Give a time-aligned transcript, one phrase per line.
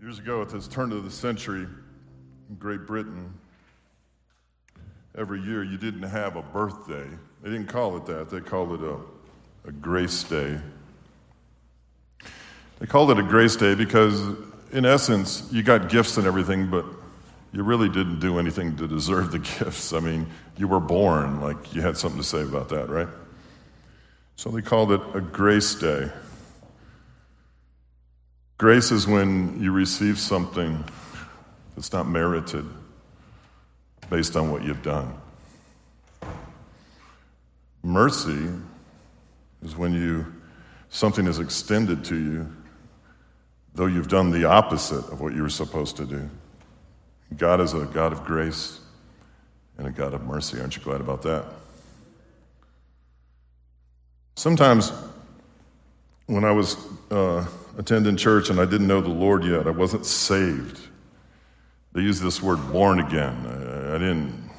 [0.00, 3.34] Years ago, at this turn of the century in Great Britain,
[5.16, 7.04] every year you didn't have a birthday.
[7.42, 8.96] They didn't call it that, they called it a,
[9.68, 10.60] a grace day.
[12.78, 14.20] They called it a grace day because,
[14.70, 16.84] in essence, you got gifts and everything, but
[17.52, 19.92] you really didn't do anything to deserve the gifts.
[19.92, 23.08] I mean, you were born, like you had something to say about that, right?
[24.36, 26.08] So they called it a grace day.
[28.58, 30.84] Grace is when you receive something
[31.76, 32.66] that's not merited
[34.10, 35.14] based on what you've done.
[37.84, 38.48] Mercy
[39.62, 40.26] is when you
[40.90, 42.52] something is extended to you
[43.74, 46.28] though you've done the opposite of what you were supposed to do.
[47.36, 48.80] God is a God of grace
[49.76, 50.60] and a God of mercy.
[50.60, 51.44] Aren't you glad about that?
[54.34, 54.92] Sometimes
[56.26, 56.76] when I was
[57.12, 57.46] uh,
[57.78, 60.80] attending church and I didn't know the Lord yet, I wasn't saved.
[61.92, 63.46] They use this word born again.
[63.46, 64.50] I, I didn't,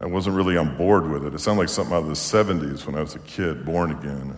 [0.00, 1.34] I wasn't really on board with it.
[1.34, 4.34] It sounded like something out of the 70s when I was a kid, born again.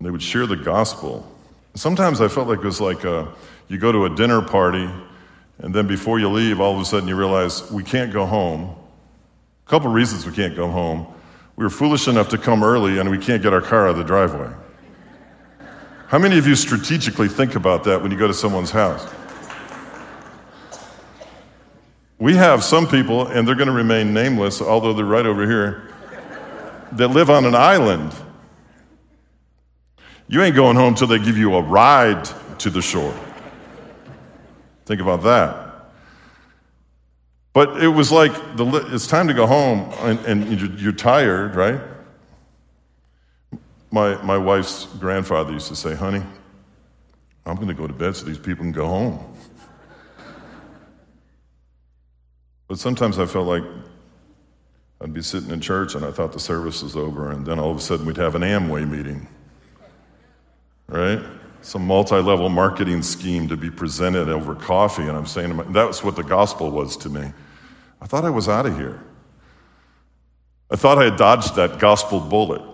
[0.00, 1.30] They would share the gospel.
[1.74, 3.28] Sometimes I felt like it was like a,
[3.68, 4.88] you go to a dinner party,
[5.58, 8.76] and then before you leave, all of a sudden you realize we can't go home.
[9.66, 11.06] A couple reasons we can't go home.
[11.56, 13.96] We were foolish enough to come early, and we can't get our car out of
[13.96, 14.52] the driveway.
[16.14, 19.04] How many of you strategically think about that when you go to someone's house?
[22.20, 25.92] We have some people, and they're going to remain nameless, although they're right over here,
[26.92, 28.14] that live on an island.
[30.28, 32.28] You ain't going home till they give you a ride
[32.60, 33.12] to the shore.
[34.86, 35.90] Think about that.
[37.52, 41.80] But it was like the, it's time to go home, and, and you're tired, right?
[43.94, 46.20] My, my wife's grandfather used to say, Honey,
[47.46, 49.24] I'm going to go to bed so these people can go home.
[52.66, 53.62] But sometimes I felt like
[55.00, 57.70] I'd be sitting in church and I thought the service was over, and then all
[57.70, 59.28] of a sudden we'd have an Amway meeting,
[60.88, 61.22] right?
[61.62, 65.02] Some multi level marketing scheme to be presented over coffee.
[65.02, 67.32] And I'm saying, that's what the gospel was to me.
[68.00, 69.00] I thought I was out of here.
[70.68, 72.73] I thought I had dodged that gospel bullet.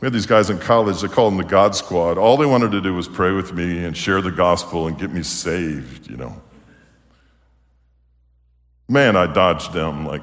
[0.00, 2.18] We had these guys in college, they called them the God Squad.
[2.18, 5.12] All they wanted to do was pray with me and share the gospel and get
[5.12, 6.40] me saved, you know.
[8.88, 10.22] Man, I dodged them like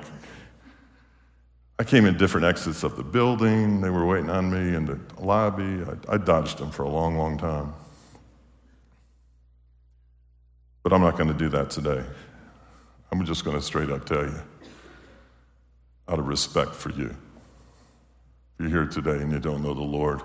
[1.77, 3.81] I came in different exits of the building.
[3.81, 5.83] They were waiting on me in the lobby.
[6.09, 7.73] I, I dodged them for a long, long time.
[10.83, 12.01] But I'm not going to do that today.
[13.11, 14.39] I'm just going to straight up tell you,
[16.07, 17.13] out of respect for you.
[18.57, 20.21] If you're here today and you don't know the Lord,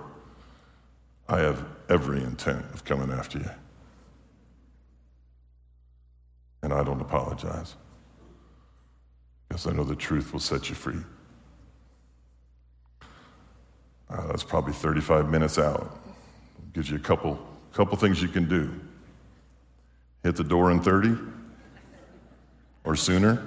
[1.28, 3.50] I have every intent of coming after you.
[6.62, 7.74] And I don't apologize
[9.48, 11.00] because I know the truth will set you free.
[14.08, 15.98] Uh, that's probably 35 minutes out.
[16.72, 17.38] Gives you a couple,
[17.72, 18.72] couple things you can do.
[20.22, 21.16] Hit the door in 30
[22.84, 23.44] or sooner,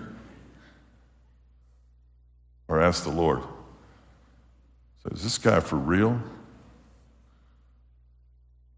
[2.68, 3.42] or ask the Lord,
[5.04, 6.20] so is this guy for real?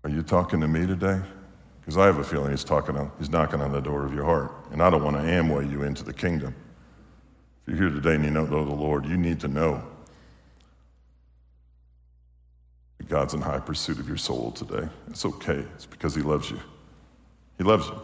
[0.04, 1.22] Are you talking to me today?
[1.80, 4.26] Because I have a feeling he's talking on, he's knocking on the door of your
[4.26, 4.52] heart.
[4.72, 6.56] And I don't want to amway you into the kingdom.
[7.68, 9.84] If you're here today and you don't know the Lord, you need to know
[12.98, 14.88] that God's in high pursuit of your soul today.
[15.10, 15.64] It's okay.
[15.76, 16.60] It's because he loves you.
[17.58, 18.02] He loves you.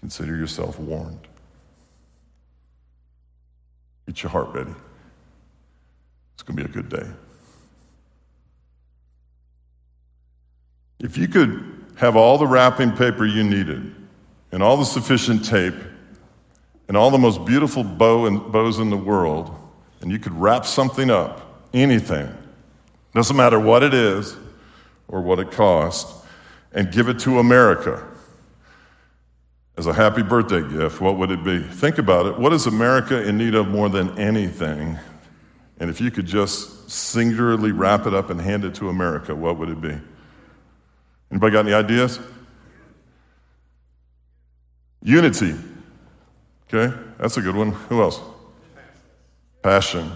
[0.00, 1.28] Consider yourself warned.
[4.06, 4.74] Get your heart ready.
[6.34, 7.08] It's going to be a good day.
[11.00, 13.94] If you could have all the wrapping paper you needed,
[14.52, 15.74] and all the sufficient tape,
[16.86, 19.54] and all the most beautiful bow and bows in the world,
[20.00, 22.28] and you could wrap something up, anything,
[23.14, 24.36] doesn't matter what it is
[25.08, 26.24] or what it costs,
[26.72, 28.04] and give it to America
[29.76, 31.58] as a happy birthday gift, what would it be?
[31.58, 32.38] Think about it.
[32.38, 34.98] What is America in need of more than anything
[35.80, 39.58] and if you could just singularly wrap it up and hand it to America, what
[39.58, 39.96] would it be?
[41.30, 42.20] Anybody got any ideas?
[45.02, 45.54] Unity.
[46.72, 47.72] Okay, that's a good one.
[47.72, 48.20] Who else?
[49.62, 50.10] Passion.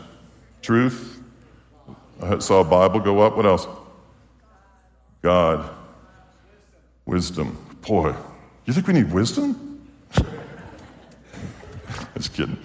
[0.63, 1.21] Truth.
[2.23, 3.37] I saw a Bible go up.
[3.37, 3.67] What else?
[5.23, 5.71] God.
[7.07, 7.57] Wisdom.
[7.83, 8.15] Boy,
[8.65, 9.89] you think we need wisdom?
[12.17, 12.59] Just kidding.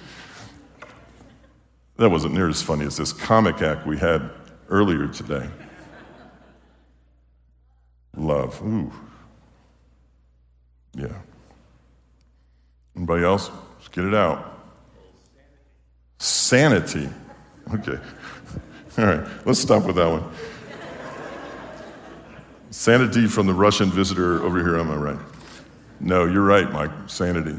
[1.98, 4.30] That wasn't near as funny as this comic act we had
[4.70, 5.48] earlier today.
[8.18, 8.62] love.
[8.64, 8.92] Ooh.
[10.96, 11.08] Yeah.
[12.96, 13.50] Anybody else?
[13.76, 14.62] Let's get it out.
[16.20, 17.10] Sanity.
[17.74, 17.98] Okay.
[18.98, 20.24] All right, let's stop with that one.
[22.70, 25.20] Sanity from the Russian visitor over here, am I right?
[26.00, 26.92] No, you're right, Mike.
[27.08, 27.56] Sanity.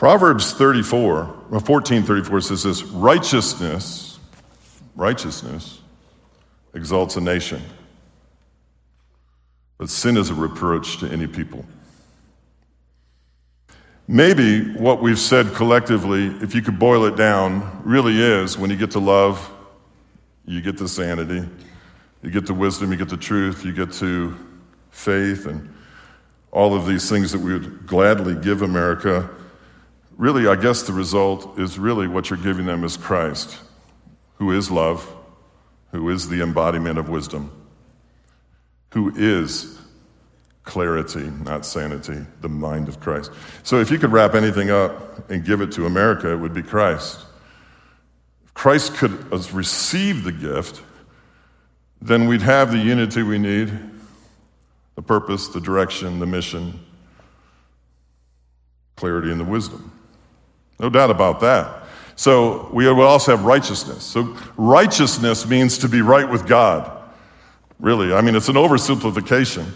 [0.00, 4.18] Proverbs 34, 14 34 says this righteousness,
[4.96, 5.78] righteousness
[6.72, 7.60] exalts a nation,
[9.76, 11.66] but sin is a reproach to any people.
[14.08, 18.76] Maybe what we've said collectively, if you could boil it down, really is when you
[18.76, 19.50] get to love,
[20.46, 21.46] you get to sanity,
[22.22, 24.34] you get to wisdom, you get to truth, you get to
[24.92, 25.68] faith, and
[26.52, 29.28] all of these things that we would gladly give America
[30.20, 33.56] really, I guess the result is really what you're giving them is Christ,
[34.34, 35.10] who is love,
[35.92, 37.50] who is the embodiment of wisdom,
[38.92, 39.78] who is
[40.62, 43.32] clarity, not sanity, the mind of Christ.
[43.62, 46.62] So if you could wrap anything up and give it to America, it would be
[46.62, 47.18] Christ.
[48.44, 50.82] If Christ could receive the gift,
[52.02, 53.72] then we'd have the unity we need,
[54.96, 56.78] the purpose, the direction, the mission,
[58.96, 59.90] clarity, and the wisdom.
[60.80, 61.84] No doubt about that.
[62.16, 64.02] So we also have righteousness.
[64.02, 66.90] So righteousness means to be right with God.
[67.78, 69.66] Really, I mean, it's an oversimplification.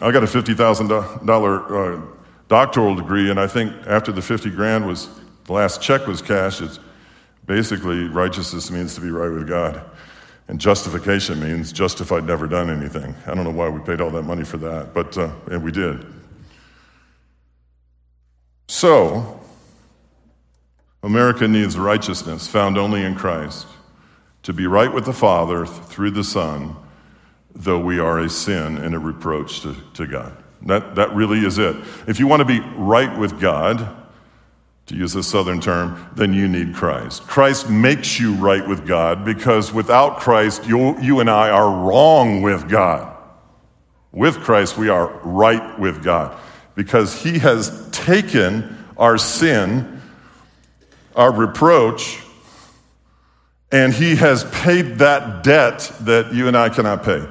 [0.00, 2.16] I got a $50,000 uh,
[2.48, 5.08] doctoral degree, and I think after the 50 grand was,
[5.44, 6.78] the last check was cashed, it's
[7.46, 9.82] basically righteousness means to be right with God.
[10.48, 13.14] And justification means justified, never done anything.
[13.26, 15.72] I don't know why we paid all that money for that, but uh, and we
[15.72, 16.04] did.
[18.68, 19.43] So,
[21.04, 23.66] America needs righteousness found only in Christ
[24.42, 26.74] to be right with the Father through the Son,
[27.54, 30.34] though we are a sin and a reproach to, to God.
[30.62, 31.76] That, that really is it.
[32.06, 33.86] If you want to be right with God,
[34.86, 37.22] to use a southern term, then you need Christ.
[37.26, 42.42] Christ makes you right with God because without Christ, you, you and I are wrong
[42.42, 43.14] with God.
[44.12, 46.38] With Christ, we are right with God
[46.74, 49.93] because He has taken our sin
[51.14, 52.20] our reproach,
[53.70, 57.26] and He has paid that debt that you and I cannot pay.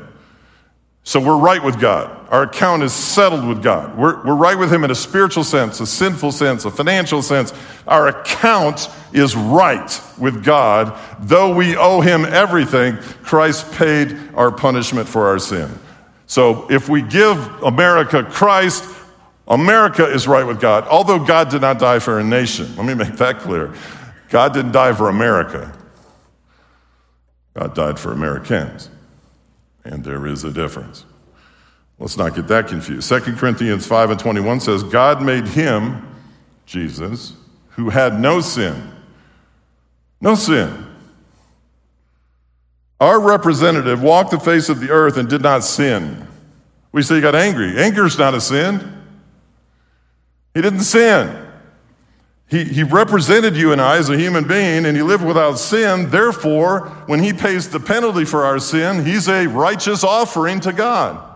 [1.06, 2.18] So we're right with God.
[2.30, 3.98] Our account is settled with God.
[3.98, 7.54] We're, we're right with Him in a spiritual sense, a sinful sense, a financial sense.
[7.86, 10.98] Our account is right with God.
[11.20, 15.70] Though we owe Him everything, Christ paid our punishment for our sin.
[16.26, 18.86] So if we give America Christ,
[19.48, 22.76] America is right with God, although God did not die for a nation.
[22.76, 23.74] Let me make that clear.
[24.30, 25.72] God didn't die for America,
[27.54, 28.90] God died for Americans.
[29.86, 31.04] And there is a difference.
[32.00, 33.10] Let's not get that confused.
[33.10, 36.08] 2 Corinthians 5 and 21 says, God made him,
[36.66, 37.34] Jesus,
[37.72, 38.92] who had no sin.
[40.22, 40.88] No sin.
[43.02, 46.26] Our representative walked the face of the earth and did not sin.
[46.94, 47.78] We say he got angry.
[47.78, 49.03] Anger is not a sin.
[50.54, 51.40] He didn't sin.
[52.48, 56.12] He, he represented you and I as a human being, and he lived without sin.
[56.12, 61.34] Therefore, when he pays the penalty for our sin, he's a righteous offering to God.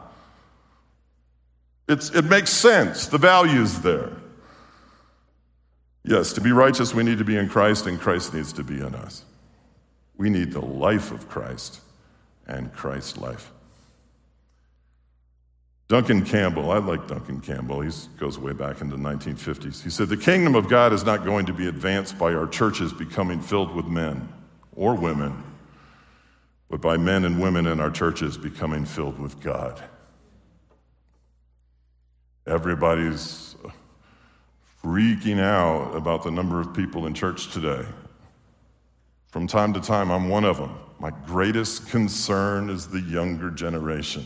[1.88, 3.07] It's, it makes sense.
[3.07, 4.12] The value's there.
[6.03, 8.75] Yes, to be righteous, we need to be in Christ, and Christ needs to be
[8.75, 9.24] in us.
[10.17, 11.81] We need the life of Christ
[12.45, 13.51] and Christ's life.
[15.88, 17.79] Duncan Campbell, I like Duncan Campbell.
[17.79, 19.82] He goes way back into the 1950s.
[19.82, 22.91] He said, The kingdom of God is not going to be advanced by our churches
[22.91, 24.27] becoming filled with men
[24.75, 25.44] or women,
[26.70, 29.82] but by men and women in our churches becoming filled with God.
[32.46, 33.56] Everybody's
[34.84, 37.86] freaking out about the number of people in church today.
[39.27, 40.77] From time to time, I'm one of them.
[41.00, 44.25] My greatest concern is the younger generation.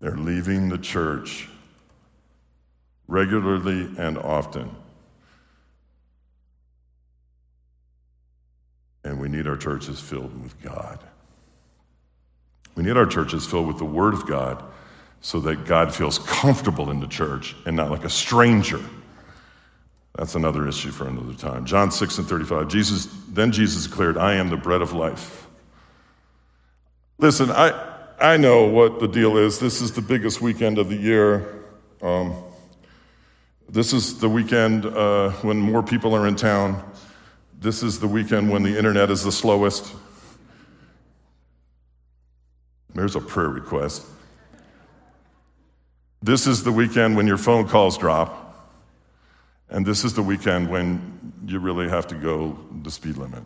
[0.00, 1.48] They're leaving the church
[3.08, 4.70] regularly and often.
[9.04, 10.98] And we need our churches filled with God.
[12.74, 14.62] We need our churches filled with the Word of God
[15.20, 18.80] so that God feels comfortable in the church and not like a stranger.
[20.16, 21.64] That's another issue for another time.
[21.66, 22.68] John 6 and 35.
[22.68, 25.46] Jesus, then Jesus declared, I am the bread of life.
[27.18, 29.58] Listen, I, I know what the deal is.
[29.58, 31.64] This is the biggest weekend of the year.
[32.00, 32.34] Um,
[33.68, 36.82] this is the weekend uh, when more people are in town.
[37.58, 39.94] This is the weekend when the internet is the slowest.
[42.94, 44.06] There's a prayer request.
[46.22, 48.72] This is the weekend when your phone calls drop.
[49.68, 53.42] And this is the weekend when you really have to go the speed limit.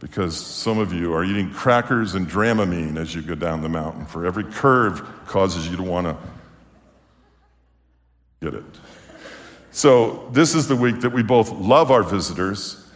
[0.00, 4.06] Because some of you are eating crackers and dramamine as you go down the mountain.
[4.06, 6.16] For every curve causes you to want to
[8.40, 8.64] get it.
[9.72, 12.90] So, this is the week that we both love our visitors,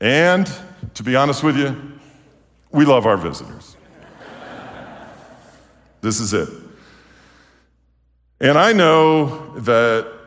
[0.00, 0.50] and
[0.94, 1.74] to be honest with you,
[2.70, 3.76] we love our visitors.
[6.02, 6.48] this is it.
[8.40, 10.17] And I know that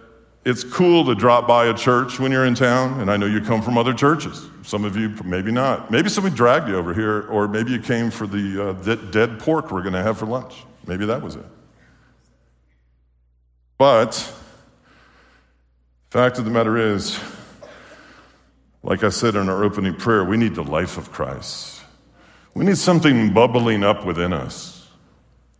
[0.44, 3.42] it's cool to drop by a church when you're in town, and I know you
[3.42, 4.48] come from other churches.
[4.64, 5.92] Some of you, maybe not.
[5.92, 9.72] Maybe somebody dragged you over here, or maybe you came for the uh, dead pork
[9.72, 10.56] we're going to have for lunch.
[10.88, 11.46] Maybe that was it.
[13.78, 14.34] But,
[16.10, 17.20] fact of the matter is,
[18.84, 21.82] like I said in our opening prayer, we need the life of Christ.
[22.56, 24.81] We need something bubbling up within us.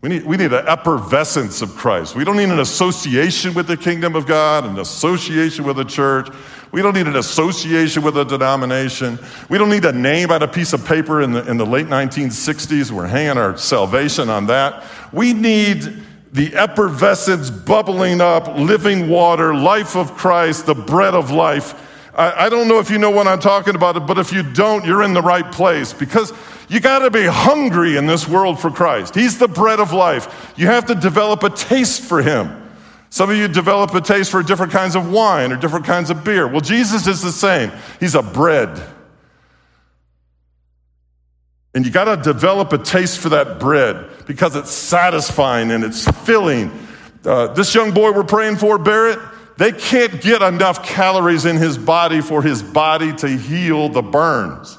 [0.02, 2.16] We need, we need an effervescence of Christ.
[2.16, 6.28] We don't need an association with the kingdom of God, an association with the church.
[6.72, 9.16] We don't need an association with a denomination.
[9.48, 11.86] We don't need a name on a piece of paper in the, in the late
[11.86, 12.90] 1960s.
[12.90, 14.82] We're hanging our salvation on that.
[15.12, 21.91] We need the effervescence, bubbling up, living water, life of Christ, the bread of life.
[22.14, 24.84] I, I don't know if you know what I'm talking about, but if you don't,
[24.84, 26.32] you're in the right place because
[26.68, 29.14] you got to be hungry in this world for Christ.
[29.14, 30.52] He's the bread of life.
[30.56, 32.58] You have to develop a taste for Him.
[33.10, 36.24] Some of you develop a taste for different kinds of wine or different kinds of
[36.24, 36.46] beer.
[36.46, 37.70] Well, Jesus is the same.
[38.00, 38.82] He's a bread.
[41.74, 46.10] And you got to develop a taste for that bread because it's satisfying and it's
[46.24, 46.70] filling.
[47.24, 49.18] Uh, this young boy we're praying for, Barrett,
[49.62, 54.76] they can't get enough calories in his body for his body to heal the burns.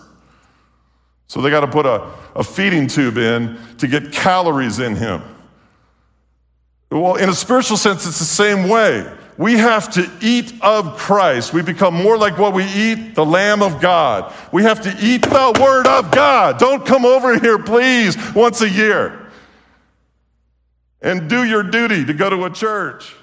[1.28, 5.22] So they got to put a, a feeding tube in to get calories in him.
[6.92, 9.10] Well, in a spiritual sense, it's the same way.
[9.38, 11.54] We have to eat of Christ.
[11.54, 14.34] We become more like what we eat, the Lamb of God.
[14.52, 16.60] We have to eat the Word of God.
[16.60, 19.32] Don't come over here, please, once a year
[21.02, 23.16] and do your duty to go to a church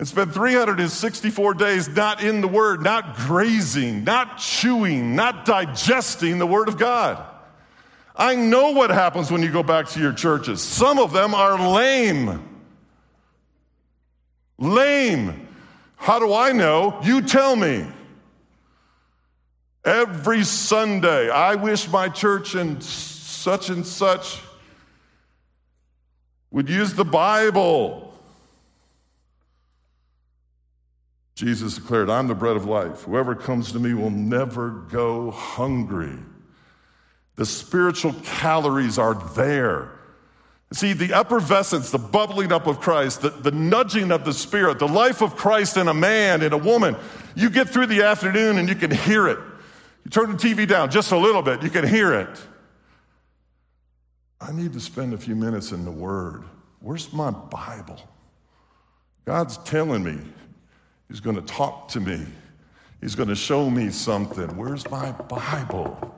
[0.00, 6.46] and spend 364 days not in the Word, not grazing, not chewing, not digesting the
[6.46, 7.22] Word of God.
[8.16, 10.62] I know what happens when you go back to your churches.
[10.62, 12.42] Some of them are lame.
[14.56, 15.46] Lame.
[15.96, 16.98] How do I know?
[17.02, 17.86] You tell me.
[19.84, 24.40] Every Sunday, I wish my church and such and such
[26.50, 28.09] would use the Bible.
[31.40, 33.04] Jesus declared, I'm the bread of life.
[33.04, 36.18] Whoever comes to me will never go hungry.
[37.36, 39.90] The spiritual calories are there.
[40.74, 44.86] See, the effervescence, the bubbling up of Christ, the, the nudging of the Spirit, the
[44.86, 46.94] life of Christ in a man, in a woman,
[47.34, 49.38] you get through the afternoon and you can hear it.
[50.04, 52.38] You turn the TV down just a little bit, you can hear it.
[54.42, 56.44] I need to spend a few minutes in the Word.
[56.80, 57.98] Where's my Bible?
[59.24, 60.18] God's telling me,
[61.10, 62.24] He's going to talk to me.
[63.00, 64.56] He's going to show me something.
[64.56, 66.14] Where's my Bible?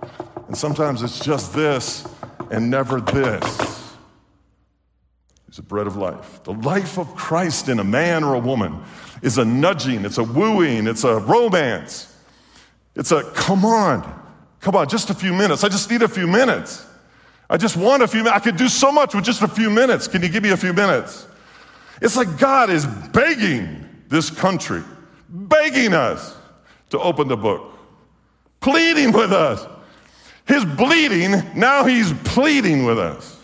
[0.47, 2.07] And sometimes it's just this
[2.51, 3.95] and never this.
[5.47, 6.43] He's the bread of life.
[6.45, 8.83] The life of Christ in a man or a woman
[9.23, 12.15] is a nudging, it's a wooing, it's a romance.
[12.95, 14.03] It's a come on,
[14.61, 15.65] come on, just a few minutes.
[15.65, 16.85] I just need a few minutes.
[17.49, 18.37] I just want a few minutes.
[18.37, 20.07] I could do so much with just a few minutes.
[20.07, 21.27] Can you give me a few minutes?
[22.03, 23.82] It's like God is begging
[24.13, 24.83] this country,
[25.29, 26.37] begging us
[26.91, 27.73] to open the book,
[28.61, 29.67] pleading with us.
[30.47, 33.39] His bleeding, now he's pleading with us.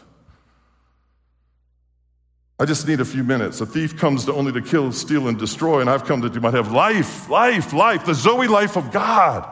[2.61, 3.61] I just need a few minutes.
[3.61, 6.41] A thief comes to only to kill, steal, and destroy, and I've come that you
[6.41, 9.49] might have life, life, life, the Zoe life of God.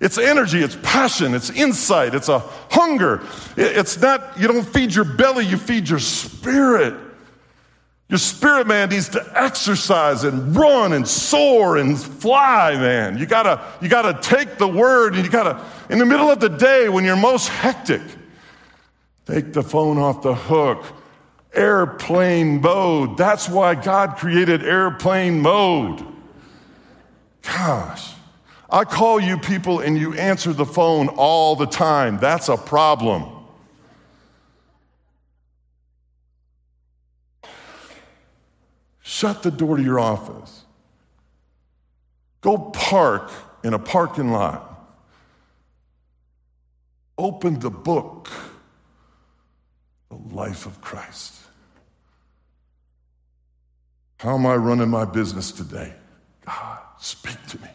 [0.00, 2.40] It's energy, it's passion, it's insight, it's a
[2.70, 3.22] hunger.
[3.56, 7.09] It's not, you don't feed your belly, you feed your spirit.
[8.10, 13.16] Your spirit man needs to exercise and run and soar and fly, man.
[13.16, 16.48] You gotta, you gotta take the word and you gotta, in the middle of the
[16.48, 18.02] day when you're most hectic,
[19.26, 20.84] take the phone off the hook.
[21.54, 23.16] Airplane mode.
[23.16, 26.04] That's why God created airplane mode.
[27.42, 28.12] Gosh.
[28.68, 32.18] I call you people and you answer the phone all the time.
[32.18, 33.39] That's a problem.
[39.20, 40.64] Shut the door to your office.
[42.40, 43.30] Go park
[43.62, 44.96] in a parking lot.
[47.18, 48.30] Open the book.
[50.08, 51.34] The Life of Christ.
[54.20, 55.92] How am I running my business today?
[56.46, 57.68] God, speak to me.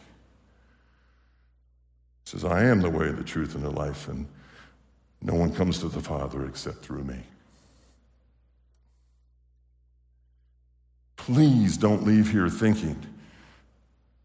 [2.24, 4.26] He says, I am the way, the truth, and the life, and
[5.22, 7.20] no one comes to the Father except through me.
[11.26, 12.96] Please don't leave here thinking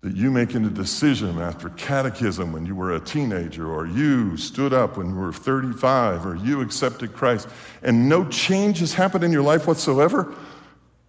[0.01, 4.71] that you making a decision after catechism when you were a teenager, or you stood
[4.71, 7.47] up when you were 35, or you accepted Christ,
[7.81, 10.31] and no change has happened in your life whatsoever.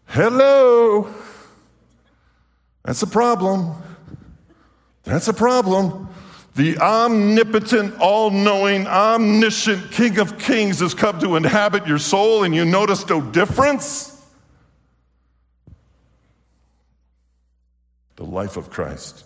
[0.06, 1.12] Hello.
[2.84, 3.75] That's a problem.
[5.04, 6.08] That's a problem.
[6.54, 12.54] The omnipotent, all knowing, omniscient King of Kings has come to inhabit your soul, and
[12.54, 14.12] you notice no difference.
[18.16, 19.25] The life of Christ.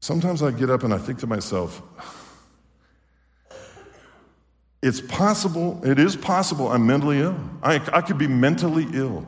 [0.00, 1.80] Sometimes I get up and I think to myself,
[4.82, 7.38] it's possible, it is possible I'm mentally ill.
[7.62, 9.26] I, I could be mentally ill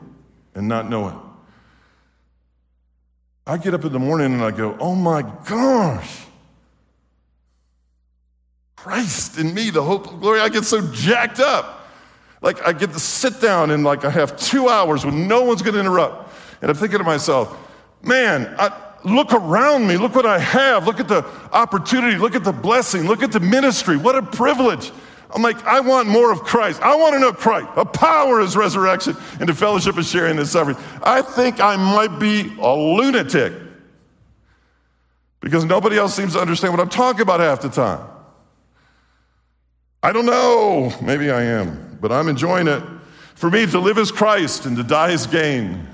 [0.55, 1.15] and not know it.
[3.47, 6.27] I get up in the morning and I go, oh my gosh,
[8.75, 10.41] Christ in me, the hope of glory.
[10.41, 11.76] I get so jacked up.
[12.47, 15.63] Like I get to sit down and like I have two hours when no one's
[15.63, 16.33] to interrupt.
[16.63, 17.59] And I'm thinking to myself,
[18.05, 18.71] man, I,
[19.03, 19.97] look around me.
[19.97, 20.87] Look what I have.
[20.87, 22.17] Look at the opportunity.
[22.17, 23.09] Look at the blessing.
[23.09, 23.97] Look at the ministry.
[23.97, 24.93] What a privilege.
[25.35, 26.81] I'm like, I want more of Christ.
[26.83, 30.53] I want to know Christ, the power his resurrection, and the fellowship of sharing his
[30.53, 30.77] suffering.
[31.03, 33.55] I think I might be a lunatic
[35.41, 38.07] because nobody else seems to understand what I'm talking about half the time.
[40.01, 40.93] I don't know.
[41.03, 42.85] Maybe I am, but I'm enjoying it.
[43.35, 45.89] For me, to live is Christ and to die is gain.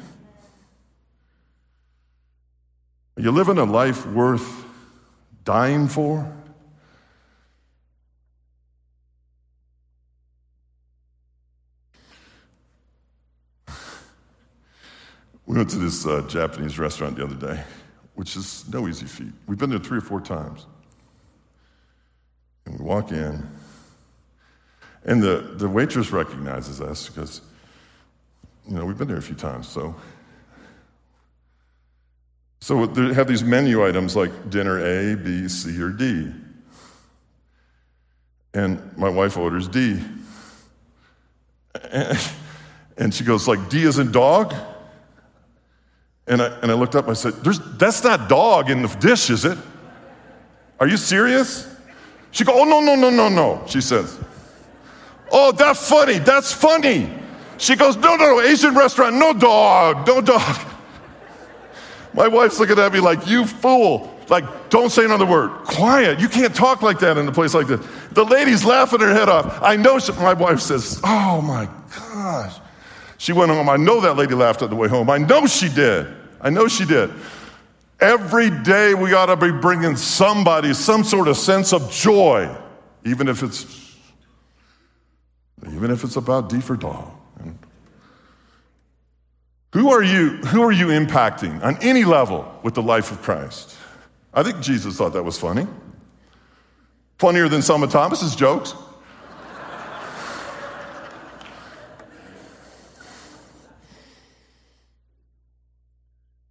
[3.16, 4.47] Are you living a life worth
[5.42, 6.31] dying for?
[15.47, 17.63] We went to this uh, Japanese restaurant the other day,
[18.17, 19.32] which is no easy feat.
[19.47, 20.67] We've been there three or four times.
[22.67, 23.49] And we walk in,
[25.04, 27.41] and the, the waitress recognizes us because,
[28.69, 29.69] you know, we've been there a few times.
[29.69, 29.95] So,
[32.60, 36.32] so they have these menu items like dinner A, B, C, or D.
[38.54, 40.00] And my wife orders D.
[42.97, 44.54] And she goes like, D is in dog?
[46.26, 47.34] And I, and I looked up, and I said,
[47.78, 49.58] That's not dog in the dish, is it?
[50.78, 51.75] Are you serious?
[52.30, 54.19] She goes, Oh, no, no, no, no, no, she says.
[55.32, 57.10] Oh, that's funny, that's funny.
[57.56, 60.58] She goes, No, no, no, Asian restaurant, no dog, no dog.
[62.14, 64.10] My wife's looking at me like, You fool.
[64.28, 65.50] Like, don't say another word.
[65.64, 66.21] Quiet.
[66.21, 67.80] You can't talk like that in a place like this.
[68.12, 69.60] The lady's laughing her head off.
[69.62, 72.54] I know she, my wife says, Oh my gosh.
[73.18, 73.68] She went home.
[73.68, 75.08] I know that lady laughed on the way home.
[75.08, 76.12] I know she did.
[76.40, 77.10] I know she did.
[78.00, 82.52] Every day we ought to be bringing somebody some sort of sense of joy,
[83.04, 83.92] even if it's
[85.70, 87.10] even if it's about D for dog.
[89.72, 90.36] Who are you?
[90.48, 93.76] Who are you impacting on any level with the life of Christ?
[94.34, 95.66] I think Jesus thought that was funny.
[97.18, 98.75] Funnier than some of Thomas's jokes.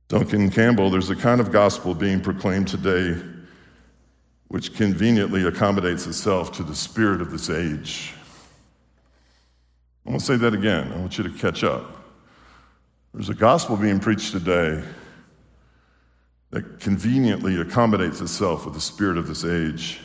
[0.08, 3.16] Duncan Campbell, there's a kind of gospel being proclaimed today
[4.50, 8.14] which conveniently accommodates itself to the spirit of this age.
[10.06, 10.92] I want to say that again.
[10.92, 11.86] I want you to catch up.
[13.14, 14.84] There's a gospel being preached today
[16.50, 20.00] that conveniently accommodates itself with the spirit of this age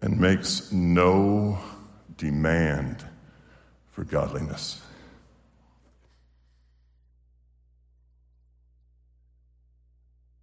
[0.00, 1.58] and makes no
[2.16, 3.04] demand
[3.90, 4.80] for godliness.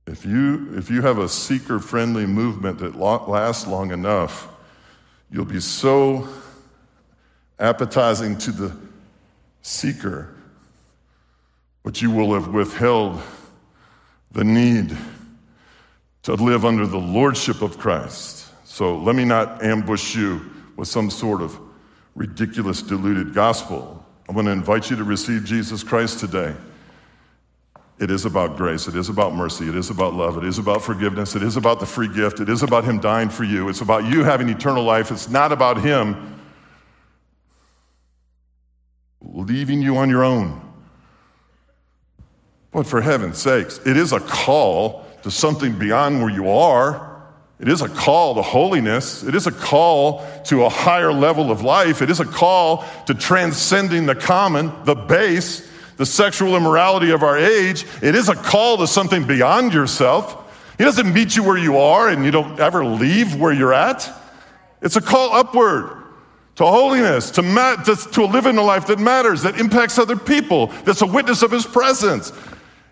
[0.07, 4.47] If you, if you have a seeker friendly movement that lasts long enough,
[5.31, 6.27] you'll be so
[7.61, 8.75] appetizing to the
[9.61, 10.35] seeker,
[11.83, 13.21] but you will have withheld
[14.31, 14.97] the need
[16.23, 18.47] to live under the lordship of Christ.
[18.65, 21.57] So let me not ambush you with some sort of
[22.15, 24.03] ridiculous, deluded gospel.
[24.27, 26.55] I'm going to invite you to receive Jesus Christ today.
[27.99, 28.87] It is about grace.
[28.87, 29.69] It is about mercy.
[29.69, 30.37] It is about love.
[30.37, 31.35] It is about forgiveness.
[31.35, 32.39] It is about the free gift.
[32.39, 33.69] It is about Him dying for you.
[33.69, 35.11] It's about you having eternal life.
[35.11, 36.40] It's not about Him
[39.33, 40.61] leaving you on your own.
[42.71, 47.09] But for heaven's sakes, it is a call to something beyond where you are.
[47.59, 49.23] It is a call to holiness.
[49.23, 52.01] It is a call to a higher level of life.
[52.01, 57.37] It is a call to transcending the common, the base, the sexual immorality of our
[57.37, 57.85] age.
[58.01, 60.37] It is a call to something beyond yourself.
[60.77, 64.09] He doesn't meet you where you are and you don't ever leave where you're at.
[64.81, 66.00] It's a call upward
[66.61, 70.15] to holiness, to, ma- to, to live in a life that matters, that impacts other
[70.15, 72.31] people, that's a witness of His presence.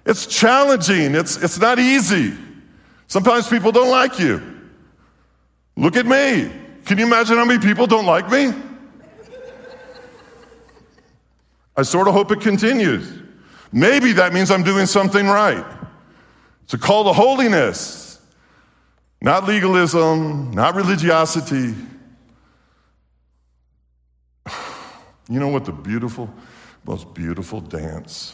[0.08, 2.34] It's challenging, it's, it's not easy.
[3.06, 4.42] Sometimes people don't like you.
[5.78, 6.52] Look at me.
[6.86, 8.54] Can you imagine how many people don't like me?
[11.78, 13.20] I sort of hope it continues.
[13.72, 15.64] Maybe that means I'm doing something right.
[16.64, 18.20] It's a call to holiness,
[19.22, 21.76] not legalism, not religiosity.
[25.30, 26.34] You know what the beautiful,
[26.86, 28.34] most beautiful dance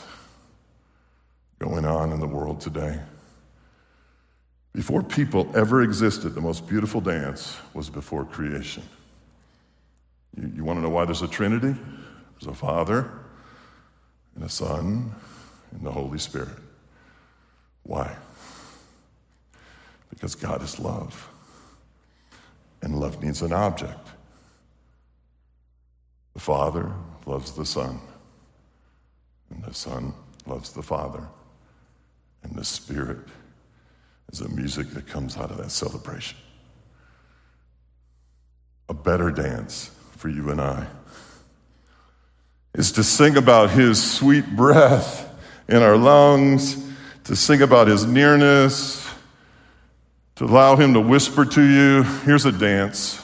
[1.60, 3.00] going on in the world today?
[4.74, 8.84] Before people ever existed, the most beautiful dance was before creation.
[10.38, 11.76] You, you want to know why there's a Trinity?
[12.40, 13.10] There's a Father,
[14.36, 15.14] and a Son,
[15.72, 16.58] and the Holy Spirit.
[17.84, 18.16] Why?
[20.10, 21.30] Because God is love,
[22.82, 24.10] and love needs an object.
[26.36, 26.92] The Father
[27.26, 28.00] loves the Son,
[29.50, 30.14] and the Son
[30.46, 31.26] loves the Father,
[32.44, 33.20] and the Spirit
[34.32, 36.38] is the music that comes out of that celebration.
[38.90, 40.86] A better dance for you and I
[42.74, 45.34] is to sing about his sweet breath
[45.70, 46.86] in our lungs,
[47.24, 49.08] to sing about his nearness,
[50.36, 52.04] to allow him to whisper to you.
[52.26, 53.22] Here's a dance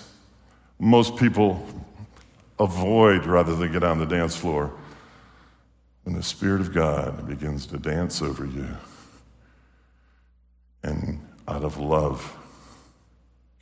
[0.79, 1.67] most people
[2.61, 4.71] avoid rather than get on the dance floor.
[6.03, 8.67] When the Spirit of God begins to dance over you
[10.83, 12.37] and out of love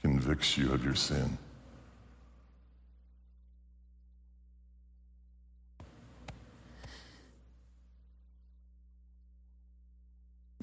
[0.02, 1.38] convicts you of your sin.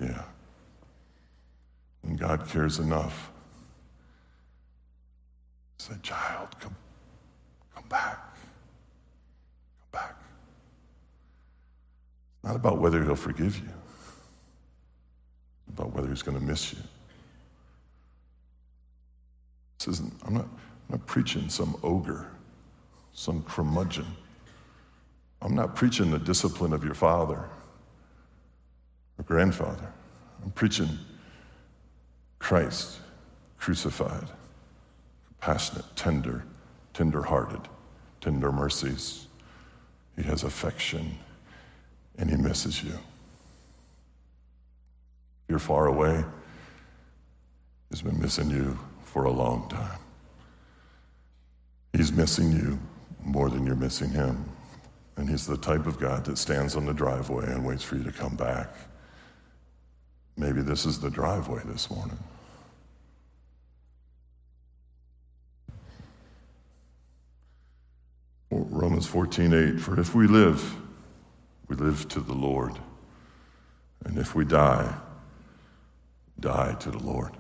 [0.01, 0.23] Yeah.
[2.03, 3.31] When God cares enough,
[5.79, 6.77] say, child, come,
[7.77, 8.19] come back.
[9.93, 10.17] Come back.
[12.35, 13.69] It's not about whether he'll forgive you
[15.69, 16.79] it's about whether he's going to miss you.
[19.79, 22.29] This isn't, I'm not, I'm not preaching some ogre,
[23.13, 24.07] some curmudgeon.
[25.43, 27.45] I'm not preaching the discipline of your father
[29.19, 29.93] or grandfather.
[30.43, 30.89] I'm preaching
[32.39, 33.01] Christ
[33.59, 34.29] crucified,
[35.29, 36.45] compassionate, tender,
[36.97, 37.61] tender hearted,
[38.21, 39.27] tender mercies.
[40.17, 41.17] He has affection
[42.19, 42.99] and he misses you
[45.49, 46.25] you're far away,
[47.91, 50.01] He's been missing you for a long time.
[51.93, 52.79] He's missing you
[53.23, 54.45] more than you're missing Him.
[55.17, 58.03] And He's the type of God that stands on the driveway and waits for you
[58.03, 58.75] to come back.
[60.37, 62.19] Maybe this is the driveway this morning.
[68.97, 70.75] Romans 14:8 For if we live,
[71.69, 72.79] we live to the Lord.
[74.07, 74.95] And if we die,
[76.41, 77.37] die to the Lord.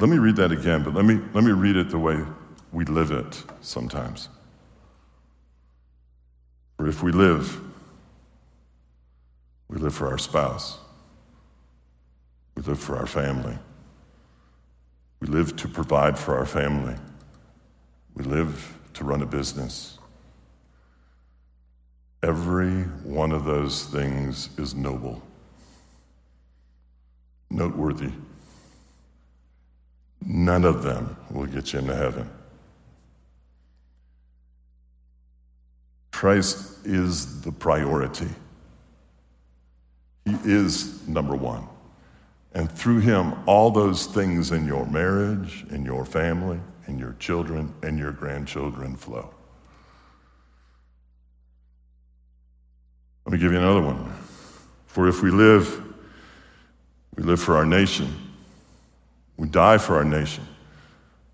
[0.00, 2.22] Let me read that again, but let me, let me read it the way
[2.72, 4.28] we live it sometimes.
[6.76, 7.58] For if we live,
[9.68, 10.78] we live for our spouse,
[12.54, 13.56] we live for our family,
[15.20, 16.96] we live to provide for our family,
[18.14, 19.98] we live to run a business.
[22.22, 25.22] Every one of those things is noble
[27.54, 28.10] noteworthy.
[30.26, 32.28] None of them will get you into heaven.
[36.10, 38.28] Christ is the priority.
[40.24, 41.66] He is number one.
[42.54, 47.72] And through him, all those things in your marriage, in your family, in your children,
[47.82, 49.32] and your grandchildren flow.
[53.24, 54.12] Let me give you another one.
[54.86, 55.82] For if we live
[57.16, 58.12] we live for our nation.
[59.36, 60.46] We die for our nation.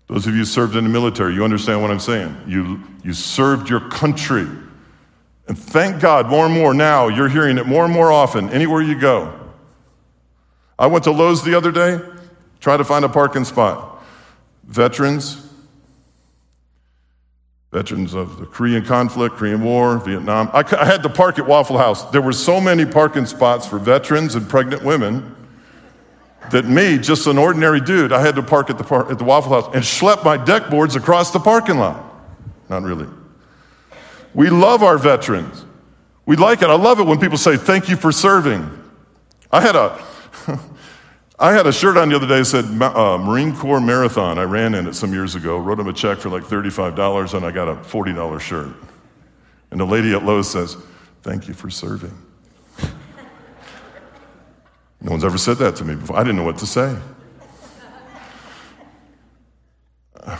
[0.07, 2.35] Those of you served in the military, you understand what I'm saying.
[2.47, 4.47] You, you served your country.
[5.47, 8.81] And thank God, more and more now, you're hearing it more and more often, anywhere
[8.81, 9.37] you go.
[10.77, 11.99] I went to Lowe's the other day,
[12.59, 13.90] tried to find a parking spot.
[14.65, 15.49] Veterans,
[17.71, 20.49] veterans of the Korean conflict, Korean War, Vietnam.
[20.53, 22.09] I, I had to park at Waffle House.
[22.11, 25.35] There were so many parking spots for veterans and pregnant women
[26.51, 29.23] that me, just an ordinary dude, I had to park at the, par- at the
[29.23, 32.03] Waffle House and schlep my deck boards across the parking lot.
[32.69, 33.07] Not really.
[34.33, 35.65] We love our veterans.
[36.25, 36.69] We like it.
[36.69, 38.69] I love it when people say, Thank you for serving.
[39.51, 40.03] I had a.
[41.41, 44.37] I had a shirt on the other day that said uh, Marine Corps Marathon.
[44.37, 47.43] I ran in it some years ago, wrote him a check for like $35, and
[47.43, 48.69] I got a $40 shirt.
[49.71, 50.77] And the lady at Lowe's says,
[51.23, 52.15] Thank you for serving.
[55.01, 56.15] no one's ever said that to me before.
[56.15, 56.95] I didn't know what to say.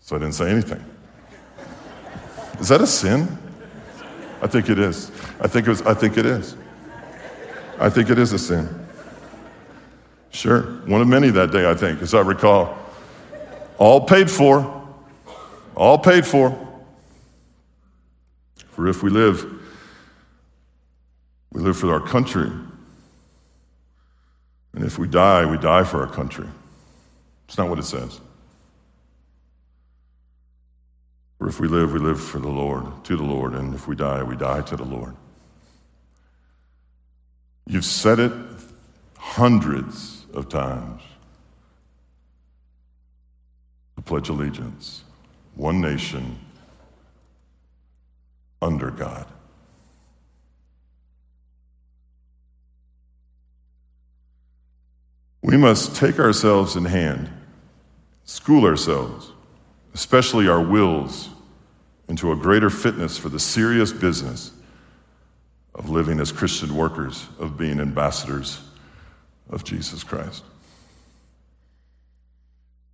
[0.00, 0.82] So I didn't say anything.
[2.58, 3.36] Is that a sin?
[4.40, 5.10] I think it is.
[5.38, 6.56] I think it, was, I think it is.
[7.78, 8.87] I think it is a sin.
[10.30, 10.62] Sure.
[10.86, 12.76] One of many that day, I think, as I recall.
[13.78, 14.86] All paid for.
[15.74, 16.66] All paid for.
[18.70, 19.44] For if we live,
[21.52, 22.50] we live for our country.
[24.74, 26.46] And if we die, we die for our country.
[27.48, 28.20] It's not what it says.
[31.38, 33.54] For if we live, we live for the Lord, to the Lord.
[33.54, 35.16] And if we die, we die to the Lord.
[37.66, 38.32] You've said it
[39.16, 41.02] hundreds of times.
[43.96, 45.02] to Pledge Allegiance,
[45.56, 46.38] one nation,
[48.62, 49.26] under God.
[55.42, 57.28] We must take ourselves in hand,
[58.24, 59.32] school ourselves,
[59.94, 61.30] especially our wills,
[62.08, 64.52] into a greater fitness for the serious business
[65.74, 68.67] of living as Christian workers, of being ambassadors
[69.50, 70.44] of Jesus Christ.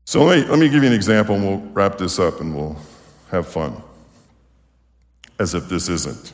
[0.05, 2.55] So let me, let me give you an example and we'll wrap this up and
[2.55, 2.77] we'll
[3.31, 3.83] have fun
[5.39, 6.33] as if this isn't.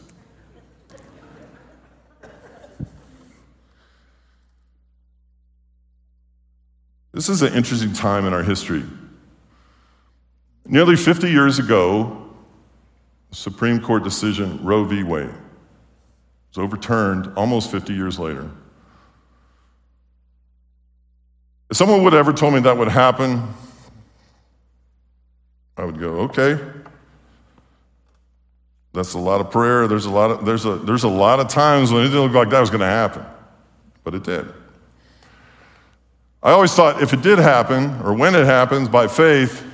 [7.13, 8.85] This is an interesting time in our history.
[10.67, 12.29] Nearly 50 years ago,
[13.33, 15.03] Supreme Court decision Roe v.
[15.03, 15.31] Wade
[16.51, 18.51] was overturned almost 50 years later.
[21.71, 23.47] If someone would have ever told me that would happen,
[25.77, 26.59] I would go, okay,
[28.93, 29.87] that's a lot of prayer.
[29.87, 32.33] There's a lot of, there's a, there's a lot of times when it didn't look
[32.33, 33.25] like that was going to happen,
[34.03, 34.53] but it did.
[36.43, 39.65] I always thought if it did happen, or when it happens by faith,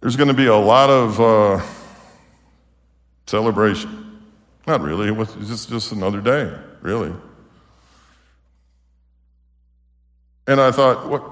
[0.00, 1.64] there's going to be a lot of uh,
[3.26, 4.22] celebration.
[4.66, 7.14] Not really, it was just, just another day, really.
[10.48, 11.22] And I thought, what?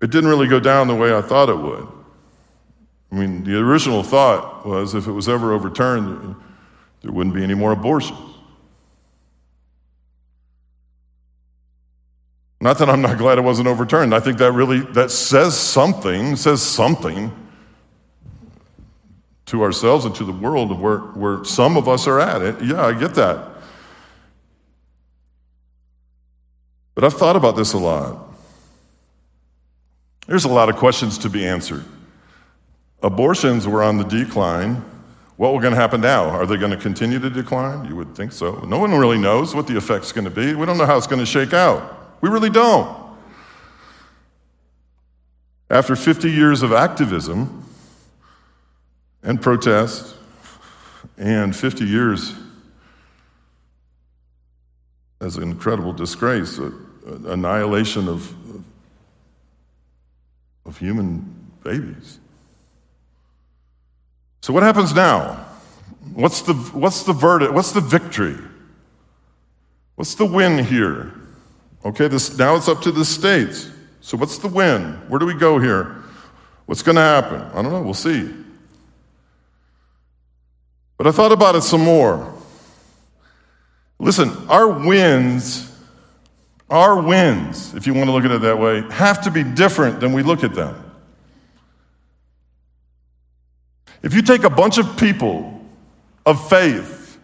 [0.00, 1.88] It didn't really go down the way I thought it would.
[3.10, 6.36] I mean, the original thought was if it was ever overturned,
[7.02, 8.18] there wouldn't be any more abortions.
[12.60, 14.14] Not that I'm not glad it wasn't overturned.
[14.14, 17.32] I think that really that says something, says something
[19.46, 22.42] to ourselves and to the world where, where some of us are at.
[22.42, 23.55] It, yeah, I get that.
[26.96, 28.34] But I've thought about this a lot.
[30.26, 31.84] There's a lot of questions to be answered.
[33.02, 34.84] Abortions were on the decline.
[35.36, 36.24] What will going to happen now?
[36.30, 37.86] Are they going to continue to decline?
[37.86, 38.60] You would think so.
[38.60, 40.54] No one really knows what the effect's going to be.
[40.54, 42.18] We don't know how it's going to shake out.
[42.22, 42.96] We really don't.
[45.68, 47.62] After 50 years of activism
[49.22, 50.14] and protest,
[51.18, 52.34] and 50 years
[55.20, 58.34] as an incredible disgrace, an annihilation of,
[60.64, 62.18] of human babies.
[64.40, 65.44] So, what happens now?
[66.14, 67.52] What's the, what's the verdict?
[67.52, 68.36] What's the victory?
[69.96, 71.12] What's the win here?
[71.84, 73.70] Okay, this, now it's up to the states.
[74.00, 74.92] So, what's the win?
[75.08, 76.02] Where do we go here?
[76.66, 77.40] What's going to happen?
[77.40, 77.82] I don't know.
[77.82, 78.32] We'll see.
[80.96, 82.34] But I thought about it some more.
[83.98, 85.75] Listen, our wins,
[86.68, 90.00] our wins, if you want to look at it that way, have to be different
[90.00, 90.82] than we look at them.
[94.02, 95.64] If you take a bunch of people
[96.24, 97.18] of faith,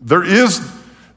[0.00, 0.60] there is,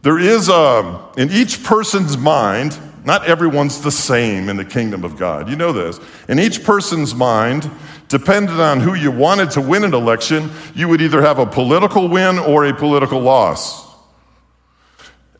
[0.01, 5.03] there is a, um, in each person's mind, not everyone's the same in the kingdom
[5.03, 5.49] of God.
[5.49, 5.99] You know this.
[6.27, 7.69] In each person's mind,
[8.13, 12.07] depending on who you wanted to win an election, you would either have a political
[12.07, 13.91] win or a political loss.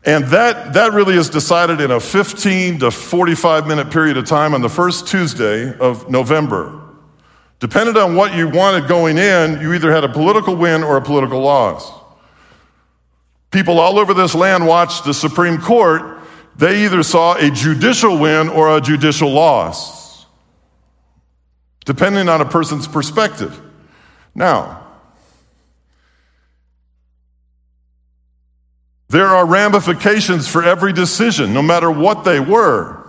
[0.03, 4.55] And that, that really is decided in a 15 to 45 minute period of time
[4.55, 6.81] on the first Tuesday of November.
[7.59, 11.01] Depending on what you wanted going in, you either had a political win or a
[11.01, 11.91] political loss.
[13.51, 16.01] People all over this land watched the Supreme Court.
[16.55, 20.02] They either saw a judicial win or a judicial loss,
[21.85, 23.59] depending on a person's perspective.
[24.35, 24.83] Now,
[29.09, 32.99] there are ramifications for every decision, no matter what they were.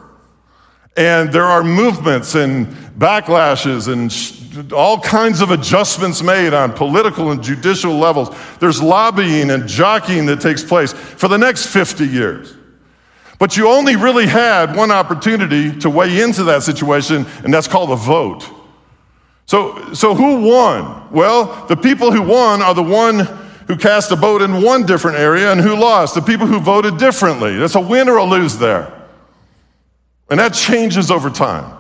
[0.96, 2.66] And there are movements and
[2.98, 8.36] backlashes and sh- all kinds of adjustments made on political and judicial levels.
[8.60, 12.54] There's lobbying and jockeying that takes place for the next 50 years.
[13.38, 17.90] But you only really had one opportunity to weigh into that situation, and that's called
[17.90, 18.48] a vote.
[19.46, 21.10] So, so who won?
[21.10, 23.20] Well, the people who won are the one
[23.66, 26.98] who cast a vote in one different area and who lost, the people who voted
[26.98, 27.56] differently.
[27.56, 28.92] That's a win or a lose there.
[30.30, 31.76] And that changes over time.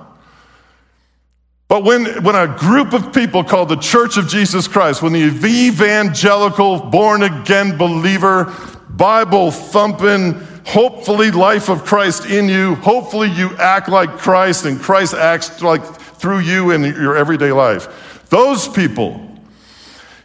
[1.68, 5.24] But when, when a group of people called the Church of Jesus Christ, when the
[5.24, 8.54] evangelical, born again believer,
[8.90, 15.14] Bible thumping, hopefully life of Christ in you, hopefully you act like Christ and Christ
[15.14, 15.82] acts like
[16.24, 18.24] through you in your everyday life.
[18.30, 19.30] Those people,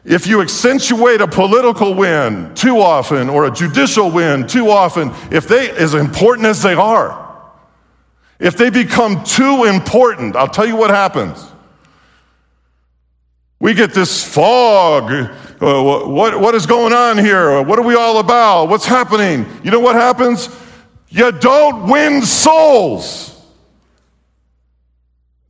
[0.06, 5.46] if you accentuate a political win too often or a judicial win too often, if
[5.46, 7.52] they, as important as they are,
[8.40, 11.46] if they become too important, I'll tell you what happens.
[13.60, 15.12] We get this fog.
[15.12, 17.62] Uh, what, what is going on here?
[17.62, 18.70] What are we all about?
[18.70, 19.46] What's happening?
[19.66, 20.48] You know what happens?
[21.10, 23.29] You don't win souls.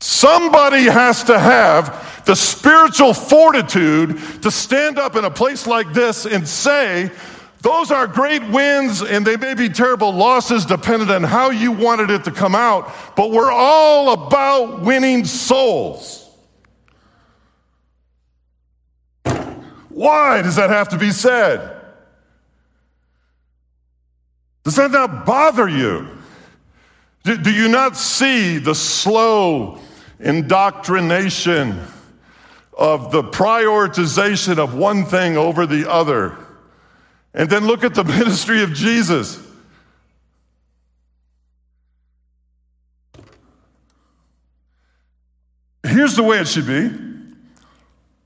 [0.02, 6.26] Somebody has to have the spiritual fortitude to stand up in a place like this
[6.26, 7.12] and say,
[7.62, 12.10] those are great wins, and they may be terrible losses depending on how you wanted
[12.10, 16.30] it to come out, but we're all about winning souls.
[19.90, 21.76] Why does that have to be said?
[24.64, 26.08] Does that not bother you?
[27.24, 29.80] Do, do you not see the slow
[30.20, 31.80] indoctrination
[32.78, 36.38] of the prioritization of one thing over the other?
[37.34, 39.40] And then look at the ministry of Jesus.
[45.84, 46.92] Here's the way it should be.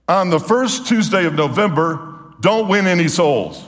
[0.08, 3.64] On the first Tuesday of November, don't win any souls.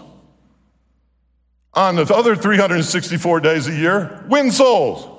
[1.73, 5.14] On the other 364 days a year, win souls.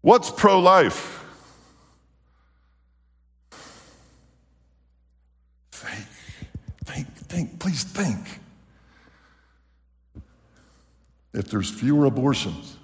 [0.00, 1.24] What's pro life?
[5.72, 6.06] think,
[6.84, 8.40] think, think, please think.
[11.34, 12.76] If there's fewer abortions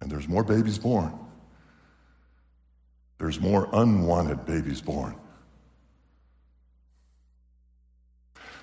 [0.00, 1.12] and there's more babies born,
[3.18, 5.16] there's more unwanted babies born.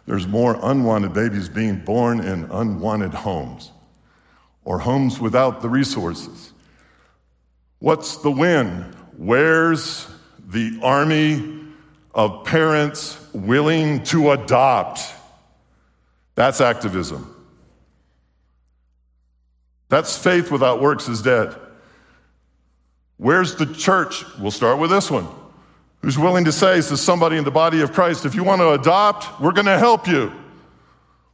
[0.05, 3.71] There's more unwanted babies being born in unwanted homes
[4.65, 6.51] or homes without the resources.
[7.79, 8.93] What's the win?
[9.15, 10.07] Where's
[10.47, 11.55] the army
[12.15, 15.01] of parents willing to adopt.
[16.35, 17.31] That's activism.
[19.89, 21.55] That's faith without works is dead.
[23.17, 24.23] Where's the church?
[24.39, 25.27] We'll start with this one.
[26.01, 28.71] Who's willing to say to somebody in the body of Christ, if you want to
[28.71, 30.31] adopt, we're going to help you.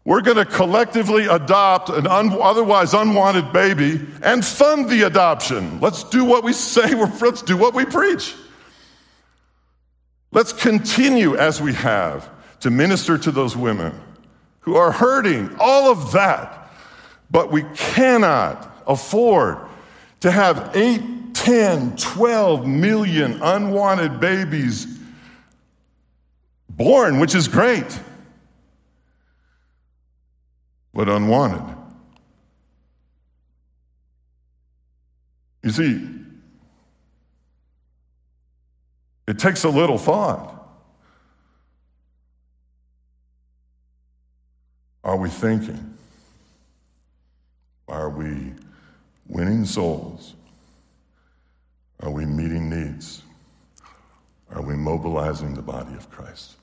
[0.04, 5.80] We're going to collectively adopt an un- otherwise unwanted baby and fund the adoption.
[5.80, 8.36] Let's do what we say, let's do what we preach.
[10.32, 12.30] Let's continue as we have
[12.62, 13.94] to minister to those women
[14.62, 16.72] who are hurting, all of that.
[17.30, 19.58] But we cannot afford
[20.22, 24.88] to have 8, 10, 12 million unwanted babies
[26.70, 28.00] born, which is great,
[30.94, 31.76] but unwanted.
[35.64, 36.22] You see,
[39.32, 40.58] It takes a little thought.
[45.06, 45.98] Are we thinking?
[47.88, 48.52] Are we
[49.30, 50.34] winning souls?
[52.02, 53.24] Are we meeting needs?
[54.54, 56.58] Are we mobilizing the body of Christ?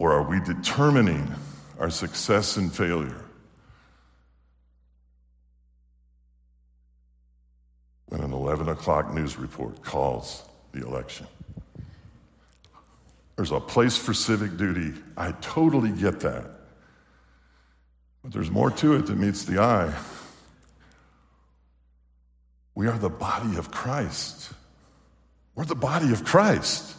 [0.00, 1.32] Or are we determining
[1.78, 3.24] our success and failure
[8.06, 10.42] when an 11 o'clock news report calls
[10.72, 11.26] the election.
[13.36, 14.92] There's a place for civic duty.
[15.16, 16.50] I totally get that.
[18.22, 19.94] But there's more to it than meets the eye.
[22.74, 24.52] We are the body of Christ.
[25.54, 26.96] We're the body of Christ.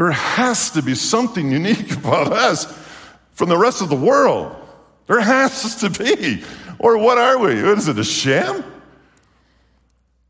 [0.00, 2.64] There has to be something unique about us
[3.32, 4.56] from the rest of the world.
[5.06, 6.42] There has to be.
[6.78, 7.62] Or what are we?
[7.62, 8.64] What is it, a sham?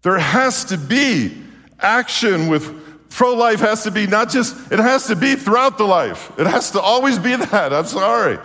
[0.03, 1.41] There has to be
[1.79, 5.85] action with pro life, has to be not just, it has to be throughout the
[5.85, 6.33] life.
[6.37, 7.73] It has to always be that.
[7.73, 8.41] I'm sorry.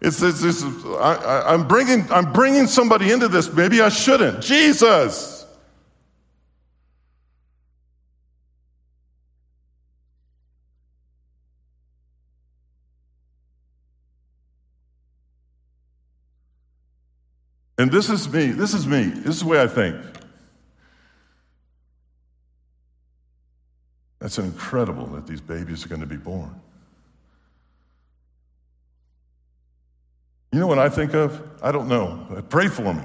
[0.00, 0.64] It's, it's, it's
[0.98, 3.52] I, am bringing, I'm bringing somebody into this.
[3.52, 4.40] Maybe I shouldn't.
[4.40, 5.39] Jesus.
[17.80, 18.48] And this is me.
[18.48, 19.04] This is me.
[19.04, 19.96] This is the way I think.
[24.18, 26.60] That's incredible that these babies are going to be born.
[30.52, 31.42] You know what I think of?
[31.62, 32.44] I don't know.
[32.50, 33.02] Pray for me.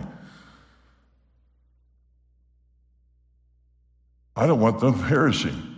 [4.36, 5.78] I don't want them perishing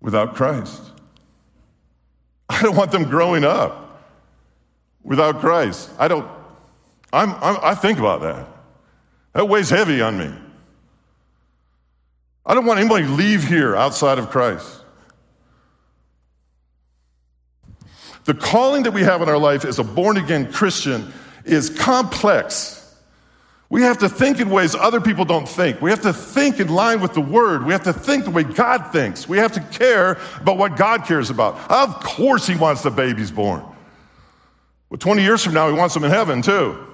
[0.00, 0.80] without Christ.
[2.48, 4.08] I don't want them growing up
[5.02, 5.90] without Christ.
[5.98, 6.26] I don't,
[7.12, 8.46] I'm, I'm, i think about that.
[9.34, 10.32] That weighs heavy on me.
[12.44, 14.80] I don't want anybody to leave here outside of Christ.
[18.24, 21.12] The calling that we have in our life as a born again Christian
[21.44, 22.78] is complex.
[23.68, 25.80] We have to think in ways other people don't think.
[25.80, 27.64] We have to think in line with the Word.
[27.64, 29.28] We have to think the way God thinks.
[29.28, 31.58] We have to care about what God cares about.
[31.70, 33.64] Of course, He wants the babies born.
[34.90, 36.91] But 20 years from now, He wants them in heaven too.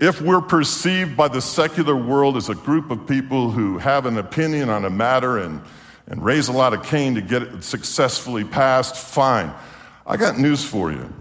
[0.00, 4.16] If we're perceived by the secular world as a group of people who have an
[4.16, 5.60] opinion on a matter and,
[6.06, 9.52] and raise a lot of Cain to get it successfully passed, fine.
[10.06, 11.12] I got news for you.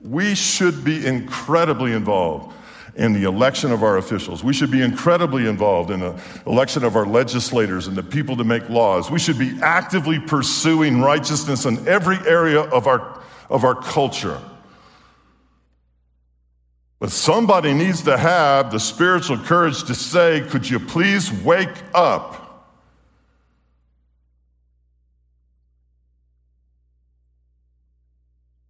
[0.00, 2.52] We should be incredibly involved
[2.96, 4.42] in the election of our officials.
[4.42, 8.44] We should be incredibly involved in the election of our legislators and the people to
[8.44, 9.12] make laws.
[9.12, 14.40] We should be actively pursuing righteousness in every area of our, of our culture.
[17.00, 22.40] But somebody needs to have the spiritual courage to say, Could you please wake up?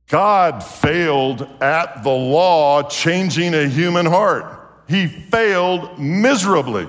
[0.09, 4.61] God failed at the law changing a human heart.
[4.87, 6.89] He failed miserably.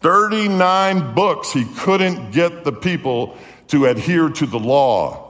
[0.00, 3.36] 39 books, he couldn't get the people
[3.68, 5.29] to adhere to the law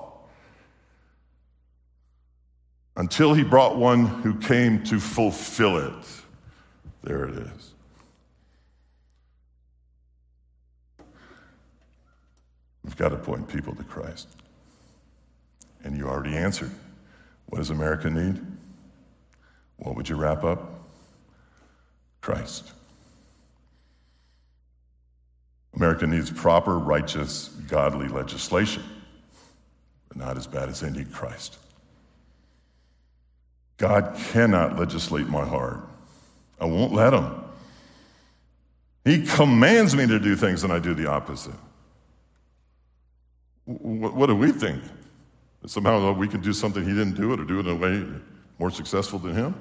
[3.00, 6.04] until he brought one who came to fulfill it.
[7.02, 7.72] There it is.
[12.84, 14.28] We've got to point people to Christ.
[15.82, 16.70] And you already answered.
[17.46, 18.38] What does America need?
[19.78, 20.70] What would you wrap up?
[22.20, 22.72] Christ.
[25.74, 28.82] America needs proper, righteous, godly legislation,
[30.08, 31.56] but not as bad as they need Christ.
[33.80, 35.80] God cannot legislate my heart.
[36.60, 37.42] I won't let him.
[39.06, 41.54] He commands me to do things and I do the opposite.
[43.64, 44.82] What, do we think?
[45.62, 47.72] That somehow uh, we can do something he didn't do it or do it in
[47.72, 48.06] a way
[48.58, 49.54] more successful than him?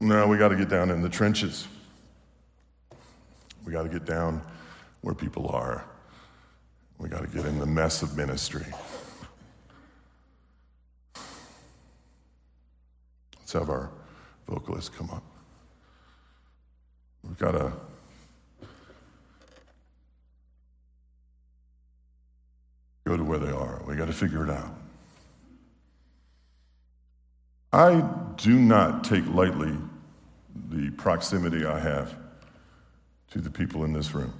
[0.00, 1.68] No, we got to get down in the trenches.
[3.66, 4.40] We got to get down
[5.02, 5.84] where people are.
[6.96, 8.64] We got to get in the mess of ministry.
[13.52, 13.90] Let's have our
[14.46, 15.24] vocalist come up.
[17.24, 17.72] We've got to
[23.04, 23.82] go to where they are.
[23.88, 24.72] We got to figure it out.
[27.72, 29.76] I do not take lightly
[30.68, 32.14] the proximity I have
[33.32, 34.32] to the people in this room.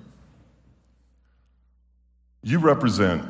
[2.45, 3.25] You represent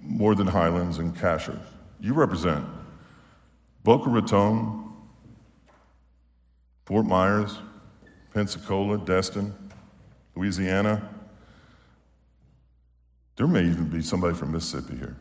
[0.00, 1.60] more than Highlands and Cashiers.
[2.00, 2.64] You represent
[3.84, 4.83] Boca Raton,
[6.84, 7.58] Fort Myers,
[8.32, 9.54] Pensacola, Destin,
[10.34, 11.08] Louisiana.
[13.36, 15.16] There may even be somebody from Mississippi here.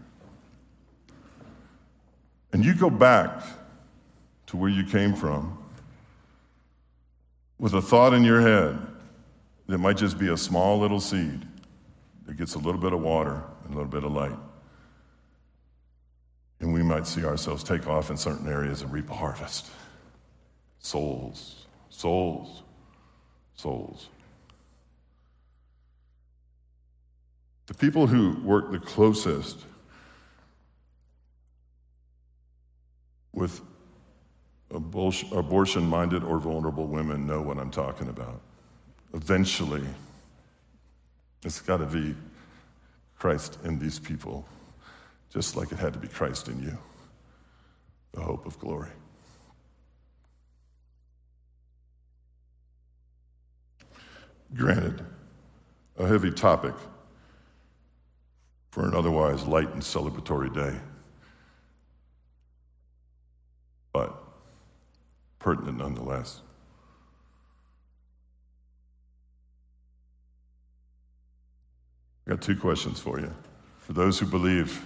[2.52, 3.44] And you go back
[4.48, 5.58] to where you came from
[7.58, 8.78] with a thought in your head
[9.68, 11.48] that might just be a small little seed
[12.26, 14.38] that gets a little bit of water and a little bit of light.
[16.60, 19.70] And we might see ourselves take off in certain areas and reap a harvest
[20.84, 22.62] souls, souls,
[23.56, 24.10] souls.
[27.66, 29.60] The people who work the closest
[33.32, 33.62] with
[34.72, 38.42] abortion minded or vulnerable women know what I'm talking about.
[39.14, 39.84] Eventually,
[41.44, 42.16] it's got to be
[43.18, 44.46] Christ in these people,
[45.32, 46.78] just like it had to be Christ in you,
[48.12, 48.90] the hope of glory.
[54.56, 55.04] Granted,
[55.98, 56.76] a heavy topic
[58.72, 60.78] for an otherwise light and celebratory day,
[63.92, 64.16] but
[65.40, 66.42] pertinent nonetheless.
[72.26, 73.34] I got two questions for you.
[73.80, 74.84] For those who believe,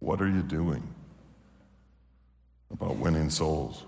[0.00, 0.82] what are you doing
[2.70, 3.84] about winning souls?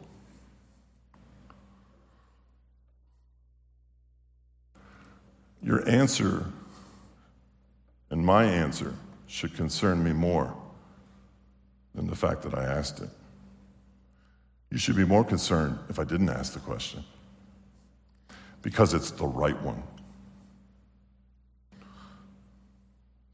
[5.63, 6.45] Your answer
[8.11, 8.95] and my answer
[9.27, 10.55] should concern me more
[11.95, 13.09] than the fact that I asked it.
[14.71, 17.05] You should be more concerned if I didn't ask the question
[18.63, 19.83] because it's the right one.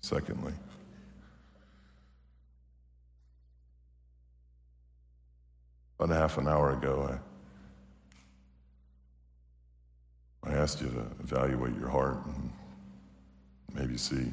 [0.01, 0.55] Secondly,
[5.99, 7.28] about half an hour ago, I
[10.49, 12.53] I asked you to evaluate your heart and
[13.75, 14.33] maybe see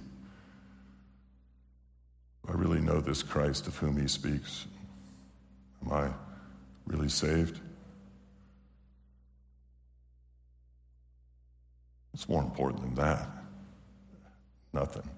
[2.48, 4.68] I really know this Christ of whom he speaks?
[5.84, 6.10] Am I
[6.86, 7.60] really saved?
[12.14, 13.28] It's more important than that.
[14.74, 15.10] Nothing.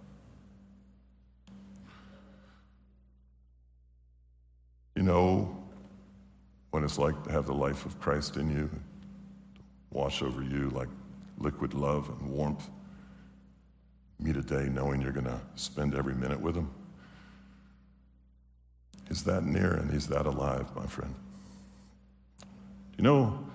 [4.95, 5.64] You know
[6.72, 8.70] what it's like to have the life of Christ in you?
[9.92, 10.90] Wash over you like
[11.38, 12.70] liquid love and warmth.
[14.20, 16.70] Meet a day knowing you're going to spend every minute with Him.
[19.08, 21.14] He's that near and He's that alive, my friend.
[22.42, 22.48] Do
[22.98, 23.48] you know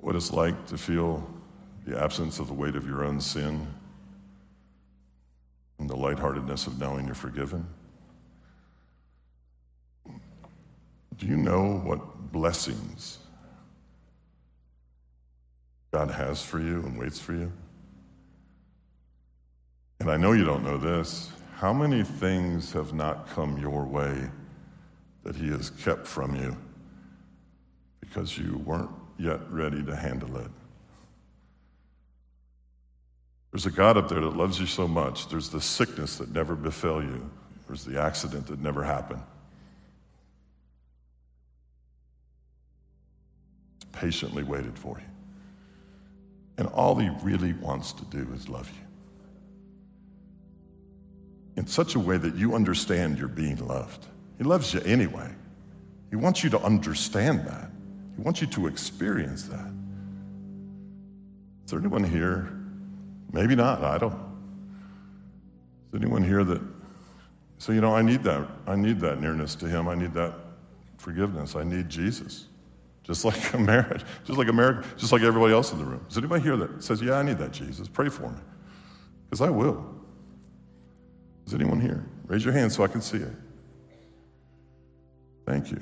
[0.00, 1.28] what it's like to feel
[1.84, 3.66] the absence of the weight of your own sin
[5.78, 7.66] and the lightheartedness of knowing you're forgiven?
[11.16, 13.18] Do you know what blessings
[15.90, 17.52] God has for you and waits for you?
[20.00, 21.30] And I know you don't know this.
[21.56, 24.30] How many things have not come your way
[25.24, 26.56] that He has kept from you
[28.00, 30.50] because you weren't yet ready to handle it?
[33.50, 35.28] There's a God up there that loves you so much.
[35.28, 37.28] There's the sickness that never befell you,
[37.66, 39.22] there's the accident that never happened.
[43.92, 45.17] Patiently waited for you.
[46.58, 48.88] And all he really wants to do is love you
[51.58, 54.06] in such a way that you understand you're being loved.
[54.38, 55.28] He loves you anyway.
[56.08, 57.68] He wants you to understand that.
[58.16, 59.72] He wants you to experience that.
[61.64, 62.52] Is there anyone here?
[63.32, 64.12] Maybe not, I don't.
[64.12, 64.18] Is
[65.92, 66.62] there anyone here that
[67.58, 69.88] so you know I need that I need that nearness to him.
[69.88, 70.34] I need that
[70.96, 71.56] forgiveness.
[71.56, 72.46] I need Jesus.
[73.08, 76.04] Just like a marriage, just like America, just like everybody else in the room.
[76.08, 77.88] Is anybody here that says, Yeah, I need that, Jesus?
[77.88, 78.38] Pray for me.
[79.24, 79.84] Because I will.
[81.46, 82.06] Is anyone here?
[82.26, 83.32] Raise your hand so I can see it.
[85.46, 85.80] Thank you.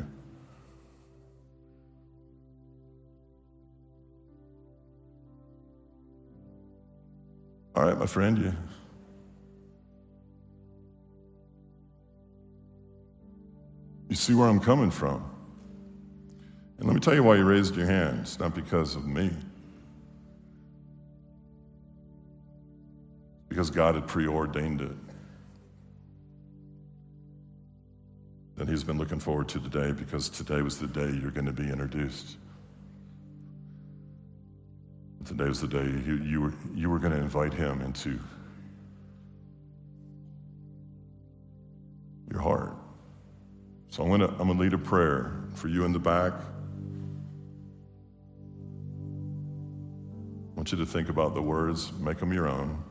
[7.74, 8.52] All right, my friend, you.
[14.08, 15.36] You see where I'm coming from.
[16.78, 18.20] And let me tell you why you raised your hand.
[18.20, 19.30] It's not because of me.
[23.48, 24.96] Because God had preordained it.
[28.56, 31.52] That He's been looking forward to today because today was the day you're going to
[31.52, 32.36] be introduced.
[35.24, 38.18] Today was the day you, you were, you were going to invite Him into
[42.30, 42.76] your heart.
[43.88, 46.34] So I'm going to, I'm going to lead a prayer for you in the back.
[50.66, 52.82] Want you to think about the words, make them your own.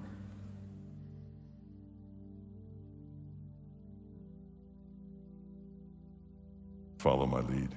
[7.00, 7.68] Follow my lead.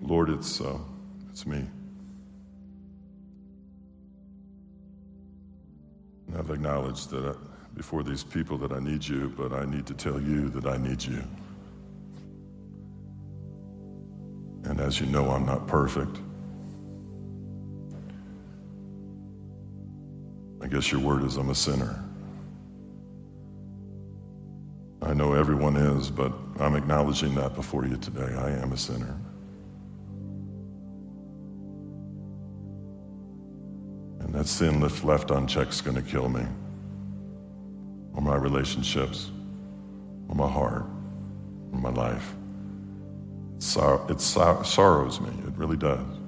[0.00, 0.78] Lord, it's, uh,
[1.30, 1.66] it's me.
[6.28, 7.34] And I've acknowledged that I, uh,
[7.74, 10.76] before these people that I need you, but I need to tell you that I
[10.76, 11.24] need you.
[14.62, 16.20] And as you know, I'm not perfect.
[20.70, 22.04] Guess your word is I'm a sinner.
[25.02, 26.10] I know everyone is.
[26.10, 28.34] but I'm acknowledging that before you today.
[28.36, 29.16] I am a sinner.
[34.20, 36.44] And that sin, left, left unchecked, is going to kill me,
[38.12, 39.30] or my relationships,
[40.28, 40.84] or my heart,
[41.72, 42.34] or my life.
[43.56, 45.30] It, sor- it sor- sorrows me.
[45.46, 46.19] It really does.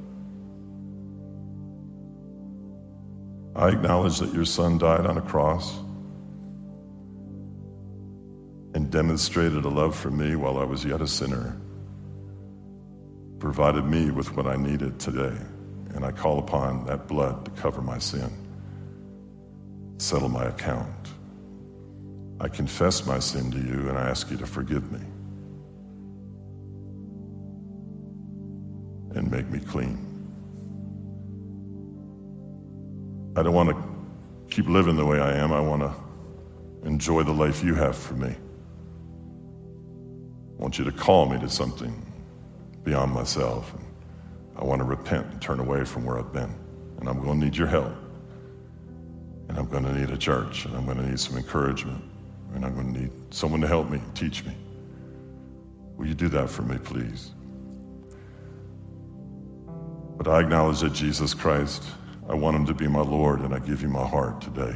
[3.63, 5.79] I acknowledge that your son died on a cross
[8.75, 11.57] and demonstrated a love for me while I was yet a sinner,
[13.39, 15.37] provided me with what I needed today.
[15.95, 18.33] And I call upon that blood to cover my sin,
[19.99, 21.11] settle my account.
[22.41, 25.07] I confess my sin to you and I ask you to forgive me
[29.15, 30.12] and make me clean.
[33.35, 35.53] I don't want to keep living the way I am.
[35.53, 35.93] I want to
[36.87, 38.29] enjoy the life you have for me.
[38.29, 41.95] I want you to call me to something
[42.85, 43.73] beyond myself.
[43.75, 43.85] And
[44.57, 46.55] I want to repent and turn away from where I've been.
[47.01, 47.95] And I'm going to need your help.
[49.49, 50.67] And I'm going to need a church.
[50.67, 52.05] And I'm going to need some encouragement.
[52.55, 54.55] And I'm going to need someone to help me, teach me.
[55.97, 57.31] Will you do that for me, please?
[60.19, 61.83] But I acknowledge that Jesus Christ,
[62.33, 64.75] I want him to be my Lord, and I give you my heart today.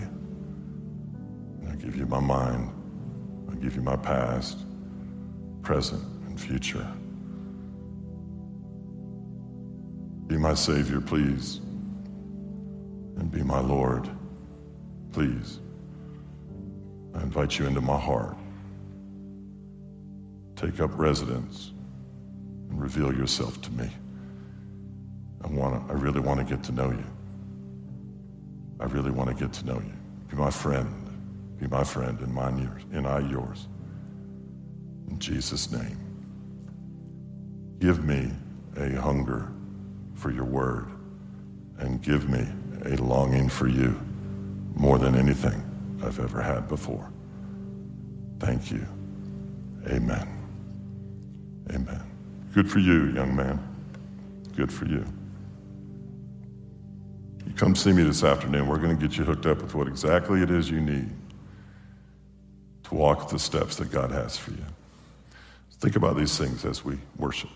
[1.66, 2.70] I give you my mind.
[3.50, 4.58] I give you my past,
[5.62, 6.86] present, and future.
[10.26, 11.60] Be my Savior, please.
[13.16, 14.06] And be my Lord,
[15.12, 15.60] please.
[17.14, 18.36] I invite you into my heart.
[20.56, 21.72] Take up residence
[22.68, 23.88] and reveal yourself to me.
[25.42, 27.15] I, wanna, I really want to get to know you.
[28.80, 29.92] I really want to get to know you.
[30.28, 31.02] Be my friend.
[31.58, 33.68] Be my friend and mine yours, and I yours.
[35.08, 35.98] In Jesus' name.
[37.78, 38.30] Give me
[38.76, 39.48] a hunger
[40.14, 40.88] for your word
[41.78, 42.46] and give me
[42.86, 43.98] a longing for you
[44.74, 45.62] more than anything
[46.02, 47.10] I've ever had before.
[48.38, 48.86] Thank you.
[49.88, 50.28] Amen.
[51.70, 52.02] Amen.
[52.54, 53.58] Good for you, young man.
[54.56, 55.04] Good for you.
[55.04, 55.25] You
[57.56, 58.68] come see me this afternoon.
[58.68, 61.10] We're going to get you hooked up with what exactly it is you need
[62.84, 64.64] to walk the steps that God has for you.
[65.80, 67.50] Think about these things as we worship.